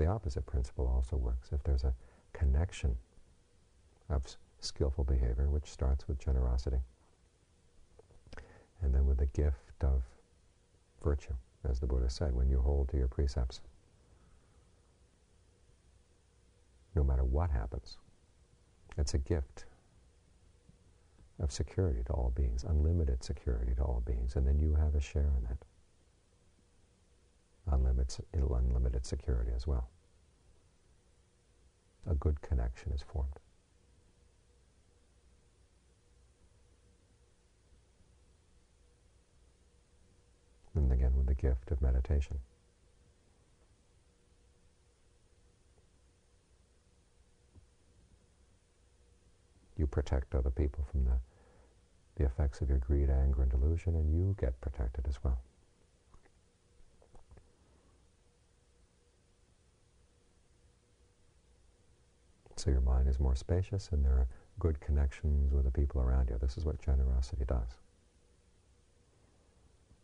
The 0.00 0.06
opposite 0.06 0.46
principle 0.46 0.88
also 0.88 1.16
works. 1.16 1.50
If 1.52 1.62
there's 1.62 1.84
a 1.84 1.92
connection 2.32 2.96
of 4.08 4.24
skillful 4.60 5.04
behavior, 5.04 5.50
which 5.50 5.70
starts 5.70 6.08
with 6.08 6.18
generosity, 6.18 6.78
and 8.80 8.94
then 8.94 9.04
with 9.06 9.18
the 9.18 9.26
gift 9.26 9.84
of 9.84 10.02
virtue, 11.04 11.34
as 11.68 11.80
the 11.80 11.86
Buddha 11.86 12.08
said, 12.08 12.34
when 12.34 12.48
you 12.48 12.60
hold 12.60 12.88
to 12.88 12.96
your 12.96 13.08
precepts. 13.08 13.60
No 16.94 17.04
matter 17.04 17.24
what 17.24 17.50
happens, 17.50 17.98
it's 18.96 19.12
a 19.12 19.18
gift 19.18 19.66
of 21.38 21.52
security 21.52 22.00
to 22.06 22.12
all 22.14 22.32
beings, 22.34 22.64
unlimited 22.64 23.22
security 23.22 23.74
to 23.74 23.82
all 23.82 24.02
beings, 24.06 24.36
and 24.36 24.46
then 24.46 24.58
you 24.58 24.74
have 24.74 24.94
a 24.94 25.00
share 25.00 25.30
in 25.36 25.44
that. 25.44 25.58
Unlimited, 27.66 28.24
unlimited 28.32 29.06
security 29.06 29.52
as 29.54 29.66
well. 29.66 29.88
A 32.08 32.14
good 32.14 32.40
connection 32.40 32.92
is 32.92 33.02
formed. 33.02 33.38
And 40.74 40.92
again, 40.92 41.14
with 41.16 41.26
the 41.26 41.34
gift 41.34 41.70
of 41.70 41.82
meditation. 41.82 42.38
You 49.76 49.86
protect 49.86 50.34
other 50.34 50.50
people 50.50 50.84
from 50.90 51.04
the, 51.04 51.18
the 52.16 52.24
effects 52.24 52.60
of 52.60 52.68
your 52.68 52.78
greed, 52.78 53.08
anger, 53.08 53.42
and 53.42 53.50
delusion, 53.50 53.94
and 53.94 54.12
you 54.12 54.36
get 54.38 54.60
protected 54.60 55.06
as 55.08 55.22
well. 55.24 55.40
So 62.60 62.68
your 62.70 62.82
mind 62.82 63.08
is 63.08 63.18
more 63.18 63.34
spacious, 63.34 63.88
and 63.90 64.04
there 64.04 64.12
are 64.12 64.28
good 64.58 64.78
connections 64.80 65.54
with 65.54 65.64
the 65.64 65.70
people 65.70 66.02
around 66.02 66.28
you. 66.28 66.36
This 66.38 66.58
is 66.58 66.66
what 66.66 66.78
generosity 66.78 67.46
does. 67.46 67.78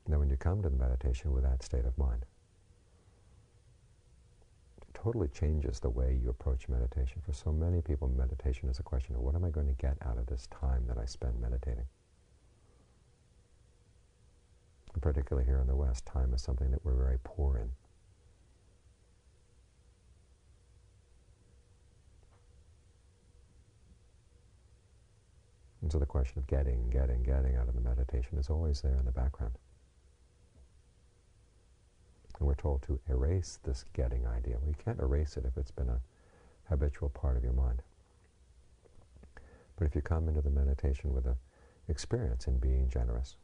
Then 0.08 0.18
when 0.20 0.30
you 0.30 0.38
come 0.38 0.62
to 0.62 0.70
the 0.70 0.76
meditation 0.76 1.34
with 1.34 1.44
that 1.44 1.62
state 1.62 1.84
of 1.84 1.98
mind, 1.98 2.24
it 4.80 4.94
totally 4.94 5.28
changes 5.28 5.80
the 5.80 5.90
way 5.90 6.18
you 6.22 6.30
approach 6.30 6.66
meditation. 6.66 7.20
For 7.26 7.34
so 7.34 7.52
many 7.52 7.82
people, 7.82 8.08
meditation 8.08 8.70
is 8.70 8.78
a 8.78 8.82
question 8.82 9.14
of 9.16 9.20
what 9.20 9.34
am 9.34 9.44
I 9.44 9.50
going 9.50 9.66
to 9.66 9.74
get 9.74 9.98
out 10.06 10.16
of 10.16 10.24
this 10.24 10.46
time 10.46 10.86
that 10.88 10.96
I 10.96 11.04
spend 11.04 11.38
meditating? 11.38 11.84
And 14.94 15.02
particularly 15.02 15.44
here 15.44 15.60
in 15.60 15.66
the 15.66 15.76
West, 15.76 16.06
time 16.06 16.32
is 16.32 16.40
something 16.40 16.70
that 16.70 16.82
we're 16.86 16.94
very 16.94 17.18
poor 17.22 17.58
in. 17.58 17.70
And 25.86 25.92
so 25.92 26.00
the 26.00 26.04
question 26.04 26.40
of 26.40 26.48
getting, 26.48 26.90
getting, 26.90 27.22
getting 27.22 27.54
out 27.54 27.68
of 27.68 27.76
the 27.76 27.80
meditation 27.80 28.38
is 28.38 28.50
always 28.50 28.80
there 28.80 28.96
in 28.96 29.04
the 29.04 29.12
background. 29.12 29.52
And 32.40 32.48
we're 32.48 32.56
told 32.56 32.82
to 32.88 32.98
erase 33.08 33.60
this 33.62 33.84
getting 33.92 34.26
idea. 34.26 34.56
You 34.66 34.74
can't 34.84 34.98
erase 34.98 35.36
it 35.36 35.44
if 35.44 35.56
it's 35.56 35.70
been 35.70 35.88
a 35.88 36.00
habitual 36.68 37.10
part 37.10 37.36
of 37.36 37.44
your 37.44 37.52
mind. 37.52 37.82
But 39.76 39.86
if 39.86 39.94
you 39.94 40.00
come 40.00 40.26
into 40.26 40.40
the 40.40 40.50
meditation 40.50 41.14
with 41.14 41.24
an 41.24 41.36
experience 41.86 42.48
in 42.48 42.58
being 42.58 42.88
generous, 42.88 43.36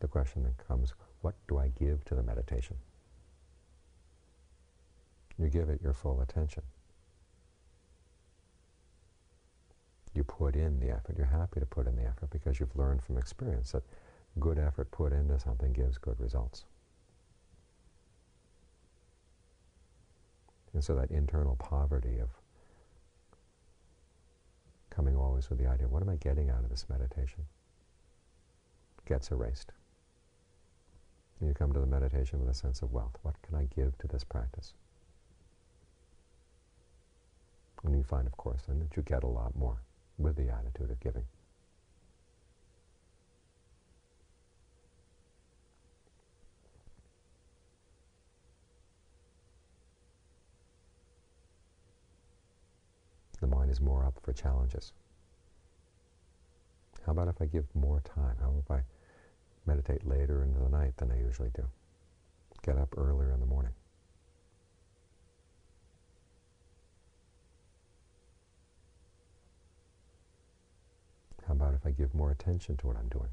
the 0.00 0.08
question 0.08 0.42
then 0.42 0.54
comes, 0.66 0.92
what 1.20 1.36
do 1.46 1.56
I 1.56 1.68
give 1.78 2.04
to 2.06 2.16
the 2.16 2.22
meditation? 2.24 2.74
You 5.38 5.48
give 5.48 5.68
it 5.68 5.80
your 5.82 5.92
full 5.92 6.20
attention. 6.20 6.62
you 10.14 10.22
put 10.22 10.54
in 10.54 10.78
the 10.78 10.90
effort. 10.90 11.16
You're 11.16 11.26
happy 11.26 11.60
to 11.60 11.66
put 11.66 11.86
in 11.86 11.96
the 11.96 12.04
effort 12.04 12.30
because 12.30 12.60
you've 12.60 12.74
learned 12.76 13.02
from 13.02 13.18
experience 13.18 13.72
that 13.72 13.82
good 14.38 14.58
effort 14.58 14.90
put 14.90 15.12
into 15.12 15.38
something 15.38 15.72
gives 15.72 15.98
good 15.98 16.18
results. 16.20 16.64
And 20.72 20.82
so 20.82 20.94
that 20.96 21.10
internal 21.10 21.56
poverty 21.56 22.18
of 22.20 22.30
coming 24.90 25.16
always 25.16 25.50
with 25.50 25.58
the 25.58 25.66
idea, 25.66 25.88
what 25.88 26.02
am 26.02 26.08
I 26.08 26.16
getting 26.16 26.50
out 26.50 26.64
of 26.64 26.70
this 26.70 26.86
meditation? 26.88 27.44
gets 29.06 29.30
erased. 29.30 29.70
And 31.38 31.48
you 31.48 31.54
come 31.54 31.74
to 31.74 31.80
the 31.80 31.86
meditation 31.86 32.40
with 32.40 32.48
a 32.48 32.54
sense 32.54 32.80
of 32.80 32.90
wealth. 32.90 33.18
What 33.20 33.34
can 33.42 33.54
I 33.54 33.68
give 33.76 33.98
to 33.98 34.06
this 34.06 34.24
practice? 34.24 34.72
And 37.82 37.83
you 37.96 38.04
find, 38.04 38.26
of 38.26 38.36
course, 38.36 38.62
then 38.66 38.78
that 38.80 38.96
you 38.96 39.02
get 39.02 39.24
a 39.24 39.26
lot 39.26 39.54
more 39.56 39.78
with 40.18 40.36
the 40.36 40.48
attitude 40.48 40.90
of 40.90 41.00
giving. 41.00 41.24
The 53.40 53.46
mind 53.48 53.70
is 53.70 53.80
more 53.80 54.06
up 54.06 54.18
for 54.22 54.32
challenges. 54.32 54.92
How 57.04 57.12
about 57.12 57.28
if 57.28 57.42
I 57.42 57.44
give 57.44 57.66
more 57.74 58.00
time? 58.00 58.36
How 58.40 58.48
about 58.48 58.62
if 58.64 58.70
I 58.70 58.82
meditate 59.66 60.06
later 60.06 60.42
into 60.42 60.60
the 60.60 60.70
night 60.70 60.96
than 60.96 61.12
I 61.12 61.18
usually 61.18 61.50
do? 61.54 61.64
Get 62.62 62.78
up 62.78 62.94
earlier 62.96 63.32
in 63.32 63.40
the 63.40 63.46
morning. 63.46 63.72
How 71.58 71.66
about 71.66 71.74
if 71.74 71.86
I 71.86 71.92
give 71.92 72.12
more 72.14 72.32
attention 72.32 72.76
to 72.78 72.86
what 72.88 72.96
I'm 72.96 73.08
doing? 73.08 73.28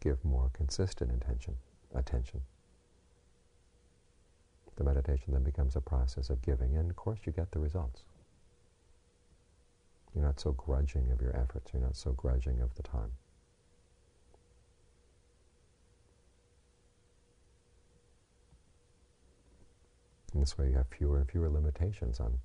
Give 0.00 0.22
more 0.24 0.50
consistent 0.52 1.12
attention. 1.12 1.54
attention. 1.94 2.40
The 4.76 4.82
meditation 4.82 5.32
then 5.32 5.44
becomes 5.44 5.76
a 5.76 5.80
process 5.80 6.28
of 6.28 6.42
giving, 6.42 6.76
and 6.76 6.90
of 6.90 6.96
course 6.96 7.20
you 7.24 7.30
get 7.30 7.52
the 7.52 7.60
results. 7.60 8.02
You're 10.12 10.24
not 10.24 10.40
so 10.40 10.50
grudging 10.52 11.12
of 11.12 11.20
your 11.20 11.36
efforts. 11.36 11.70
You're 11.72 11.82
not 11.82 11.96
so 11.96 12.12
grudging 12.12 12.60
of 12.60 12.74
the 12.74 12.82
time. 12.82 13.12
In 20.34 20.40
this 20.40 20.58
way, 20.58 20.70
you 20.70 20.74
have 20.74 20.88
fewer 20.88 21.18
and 21.18 21.30
fewer 21.30 21.48
limitations 21.48 22.18
on 22.18 22.40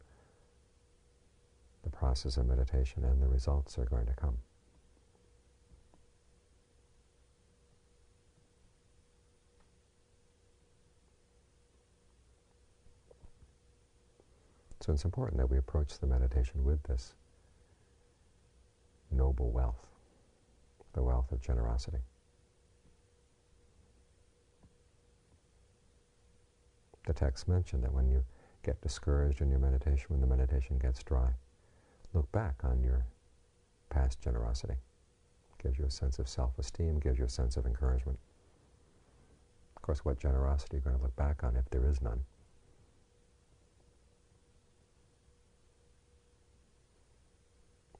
the 1.83 1.89
process 1.89 2.37
of 2.37 2.47
meditation 2.47 3.03
and 3.03 3.21
the 3.21 3.27
results 3.27 3.77
are 3.77 3.85
going 3.85 4.05
to 4.05 4.13
come. 4.13 4.37
So 14.81 14.93
it's 14.93 15.05
important 15.05 15.37
that 15.37 15.49
we 15.49 15.57
approach 15.57 15.99
the 15.99 16.07
meditation 16.07 16.63
with 16.63 16.81
this 16.83 17.13
noble 19.11 19.51
wealth, 19.51 19.85
the 20.93 21.03
wealth 21.03 21.31
of 21.31 21.41
generosity. 21.41 21.99
The 27.05 27.13
text 27.13 27.47
mentioned 27.47 27.83
that 27.83 27.93
when 27.93 28.07
you 28.07 28.23
get 28.63 28.81
discouraged 28.81 29.41
in 29.41 29.49
your 29.49 29.59
meditation, 29.59 30.05
when 30.09 30.21
the 30.21 30.27
meditation 30.27 30.77
gets 30.77 31.03
dry, 31.03 31.29
look 32.13 32.31
back 32.31 32.55
on 32.63 32.83
your 32.83 33.05
past 33.89 34.21
generosity. 34.21 34.75
Gives 35.61 35.77
you 35.77 35.85
a 35.85 35.91
sense 35.91 36.19
of 36.19 36.29
self-esteem, 36.29 36.99
gives 36.99 37.19
you 37.19 37.25
a 37.25 37.29
sense 37.29 37.57
of 37.57 37.65
encouragement. 37.65 38.17
Of 39.75 39.81
course, 39.81 40.05
what 40.05 40.19
generosity 40.19 40.77
are 40.77 40.79
you 40.79 40.83
going 40.83 40.97
to 40.97 41.01
look 41.01 41.15
back 41.15 41.43
on 41.43 41.55
if 41.55 41.69
there 41.69 41.85
is 41.85 42.01
none? 42.01 42.21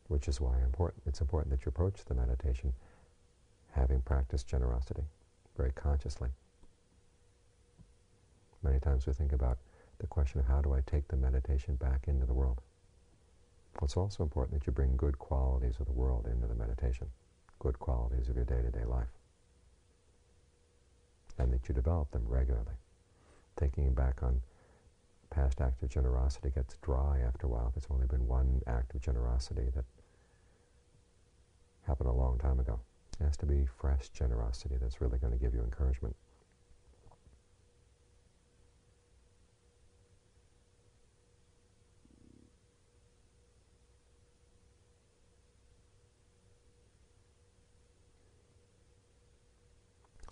Which 0.08 0.28
is 0.28 0.42
why 0.42 0.60
important, 0.64 1.04
it's 1.06 1.22
important 1.22 1.52
that 1.52 1.66
you 1.66 1.70
approach 1.70 2.04
the 2.06 2.16
meditation 2.16 2.74
having 3.72 4.02
practiced 4.02 4.48
generosity 4.48 5.04
very 5.56 5.72
consciously. 5.72 6.30
Many 8.64 8.80
times 8.80 9.06
we 9.06 9.14
think 9.14 9.34
about 9.34 9.58
the 10.00 10.08
question 10.08 10.40
of 10.40 10.48
how 10.48 10.62
do 10.62 10.74
I 10.74 10.82
take 10.86 11.08
the 11.08 11.18
meditation 11.18 11.76
back 11.76 12.08
into 12.08 12.26
the 12.26 12.34
world? 12.34 12.62
It's 13.82 13.98
also 13.98 14.24
important 14.24 14.60
that 14.60 14.68
you 14.68 14.74
bring 14.74 14.98
good 14.98 15.18
qualities 15.18 15.80
of 15.80 15.86
the 15.86 15.94
world 15.94 16.28
into 16.28 16.48
the 16.48 16.56
meditation, 16.56 17.08
good 17.60 17.80
qualities 17.80 18.30
of 18.30 18.36
your 18.36 18.46
day-to-day 18.46 18.84
-day 18.84 18.90
life, 18.98 19.14
and 21.38 21.52
that 21.54 21.68
you 21.68 21.76
develop 21.76 22.12
them 22.12 22.28
regularly. 22.28 22.76
Thinking 23.56 23.94
back 23.94 24.22
on 24.24 24.42
past 25.30 25.62
acts 25.62 25.84
of 25.84 25.90
generosity 25.90 26.50
gets 26.50 26.78
dry 26.78 27.20
after 27.20 27.48
a 27.48 27.50
while 27.50 27.68
if 27.68 27.78
it's 27.78 27.92
only 27.92 28.08
been 28.08 28.28
one 28.28 28.62
act 28.66 28.96
of 28.96 29.02
generosity 29.02 29.70
that 29.76 29.86
happened 31.84 32.10
a 32.10 32.14
long 32.14 32.38
time 32.38 32.60
ago. 32.60 32.80
It 33.20 33.24
has 33.24 33.38
to 33.38 33.46
be 33.46 33.66
fresh 33.66 34.10
generosity 34.10 34.78
that's 34.78 35.02
really 35.02 35.20
going 35.20 35.34
to 35.34 35.40
give 35.40 35.54
you 35.54 35.64
encouragement. 35.64 36.16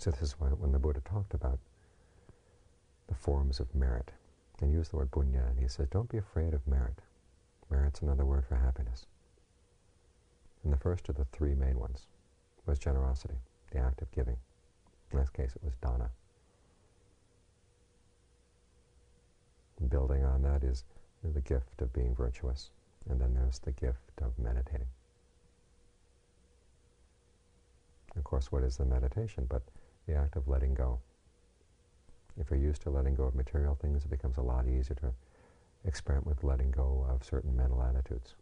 So 0.08 0.12
this 0.12 0.22
is 0.22 0.40
why 0.40 0.48
when 0.48 0.72
the 0.72 0.80
Buddha 0.80 1.02
talked 1.02 1.34
about 1.34 1.60
the 3.10 3.14
forms 3.14 3.60
of 3.60 3.76
merit, 3.76 4.10
and 4.62 4.72
used 4.72 4.94
the 4.94 4.96
word 4.96 5.12
punya, 5.12 5.50
and 5.50 5.60
he 5.60 5.68
says, 5.68 5.90
don't 5.92 6.08
be 6.08 6.18
afraid 6.18 6.54
of 6.54 6.66
merit. 6.66 7.02
Merit's 7.70 8.02
another 8.02 8.24
word 8.24 8.46
for 8.46 8.56
happiness. 8.56 9.06
And 10.64 10.72
the 10.72 10.78
first 10.78 11.10
of 11.10 11.16
the 11.16 11.26
three 11.26 11.54
main 11.56 11.78
ones 11.78 12.08
was 12.66 12.80
generosity, 12.80 13.34
the 13.72 13.80
act 13.80 14.02
of 14.02 14.10
giving. 14.12 14.38
In 15.12 15.20
this 15.20 15.30
case, 15.30 15.58
it 15.58 15.62
was 15.62 15.76
dana. 15.82 16.10
Building 19.90 20.24
on 20.24 20.42
that 20.44 20.64
is 20.64 20.86
the 21.22 21.42
gift 21.42 21.82
of 21.82 21.92
being 21.92 22.16
virtuous, 22.16 22.70
and 23.10 23.20
then 23.20 23.34
there's 23.34 23.60
the 23.60 23.74
gift 23.74 24.22
of 24.22 24.40
meditating. 24.40 24.88
Of 28.16 28.24
course, 28.24 28.54
what 28.54 28.64
is 28.64 28.78
the 28.78 28.86
meditation 28.86 29.46
but 29.50 29.64
the 30.08 30.16
act 30.16 30.36
of 30.36 30.48
letting 30.48 30.74
go? 30.74 31.00
If 32.40 32.50
you're 32.50 32.60
used 32.60 32.82
to 32.84 32.90
letting 32.90 33.16
go 33.16 33.24
of 33.24 33.36
material 33.36 33.76
things, 33.82 34.06
it 34.06 34.10
becomes 34.10 34.38
a 34.38 34.42
lot 34.42 34.68
easier 34.68 34.96
to 35.02 35.12
experiment 35.86 36.28
with 36.28 36.44
letting 36.44 36.72
go 36.72 37.06
of 37.10 37.24
certain 37.24 37.56
mental 37.56 37.82
attitudes, 37.82 38.36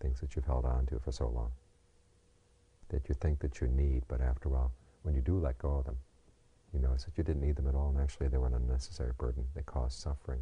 things 0.00 0.20
that 0.20 0.36
you've 0.36 0.44
held 0.44 0.64
on 0.64 0.86
to 0.86 0.98
for 1.00 1.12
so 1.12 1.28
long, 1.28 1.50
that 2.88 3.08
you 3.08 3.14
think 3.14 3.38
that 3.40 3.60
you 3.60 3.68
need, 3.68 4.02
but 4.08 4.20
after 4.20 4.48
a 4.48 4.52
while, 4.52 4.72
when 5.02 5.14
you 5.14 5.20
do 5.20 5.38
let 5.38 5.58
go 5.58 5.78
of 5.78 5.86
them, 5.86 5.96
you 6.72 6.80
notice 6.80 7.04
that 7.04 7.16
you 7.16 7.24
didn't 7.24 7.42
need 7.42 7.56
them 7.56 7.66
at 7.66 7.74
all, 7.74 7.88
and 7.90 8.00
actually 8.00 8.28
they 8.28 8.38
were 8.38 8.46
an 8.46 8.54
unnecessary 8.54 9.12
burden. 9.18 9.44
They 9.54 9.62
caused 9.62 9.98
suffering 9.98 10.40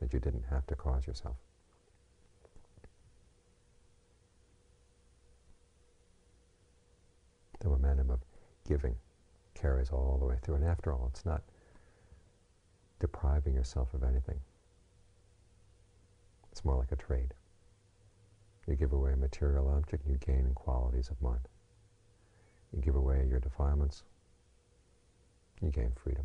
that 0.00 0.12
you 0.12 0.18
didn't 0.18 0.44
have 0.50 0.66
to 0.66 0.74
cause 0.74 1.06
yourself. 1.06 1.36
The 7.60 7.68
momentum 7.68 8.10
of 8.10 8.20
giving 8.68 8.94
carries 9.60 9.90
all 9.90 10.18
the 10.18 10.26
way 10.26 10.36
through, 10.42 10.56
and 10.56 10.64
after 10.64 10.92
all, 10.92 11.08
it's 11.12 11.24
not 11.24 11.42
depriving 13.00 13.54
yourself 13.54 13.92
of 13.94 14.02
anything. 14.02 14.40
It's 16.50 16.64
more 16.64 16.76
like 16.76 16.92
a 16.92 16.96
trade. 16.96 17.34
You 18.66 18.74
give 18.74 18.92
away 18.92 19.12
a 19.12 19.16
material 19.16 19.68
object, 19.68 20.06
you 20.06 20.18
gain 20.18 20.52
qualities 20.54 21.08
of 21.08 21.20
mind. 21.22 21.48
You 22.72 22.82
give 22.82 22.96
away 22.96 23.26
your 23.28 23.40
defilements, 23.40 24.02
you 25.62 25.70
gain 25.70 25.92
freedom. 26.02 26.24